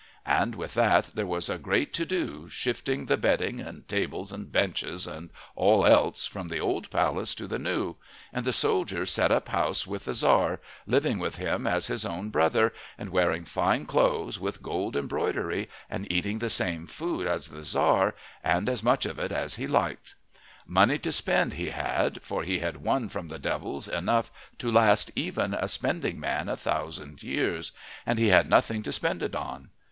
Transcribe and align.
And 0.25 0.55
with 0.55 0.73
that 0.73 1.11
there 1.13 1.27
was 1.27 1.47
a 1.47 1.59
great 1.59 1.93
to 1.93 2.07
do 2.07 2.49
shifting 2.49 3.05
the 3.05 3.17
bedding 3.17 3.59
and 3.59 3.87
tables 3.87 4.31
and 4.31 4.51
benches 4.51 5.05
and 5.05 5.29
all 5.55 5.85
else 5.85 6.25
from 6.25 6.47
the 6.47 6.57
old 6.57 6.89
palace 6.89 7.35
to 7.35 7.45
the 7.47 7.59
new, 7.59 7.97
and 8.33 8.43
the 8.43 8.51
soldier 8.51 9.05
set 9.05 9.31
up 9.31 9.49
house 9.49 9.85
with 9.85 10.05
the 10.05 10.13
Tzar, 10.13 10.59
living 10.87 11.19
with 11.19 11.35
him 11.35 11.67
as 11.67 11.85
his 11.85 12.03
own 12.03 12.31
brother, 12.31 12.73
and 12.97 13.11
wearing 13.11 13.45
fine 13.45 13.85
clothes 13.85 14.39
with 14.39 14.63
gold 14.63 14.95
embroidery, 14.95 15.69
and 15.87 16.11
eating 16.11 16.39
the 16.39 16.49
same 16.49 16.87
food 16.87 17.27
as 17.27 17.49
the 17.49 17.61
Tzar, 17.61 18.15
and 18.43 18.67
as 18.67 18.81
much 18.81 19.05
of 19.05 19.19
it 19.19 19.31
as 19.31 19.57
he 19.57 19.67
liked. 19.67 20.15
Money 20.65 20.97
to 20.97 21.11
spend 21.11 21.53
he 21.53 21.69
had, 21.69 22.19
for 22.23 22.41
he 22.41 22.57
had 22.57 22.77
won 22.77 23.07
from 23.07 23.27
the 23.27 23.37
devils 23.37 23.87
enough 23.87 24.31
to 24.57 24.71
last 24.71 25.11
even 25.15 25.53
a 25.53 25.69
spending 25.69 26.19
man 26.19 26.49
a 26.49 26.57
thousand 26.57 27.21
years. 27.21 27.71
And 28.03 28.17
he 28.17 28.29
had 28.29 28.49
nothing 28.49 28.81
to 28.81 28.91
spend 28.91 29.21
it 29.21 29.35
on. 29.35 29.69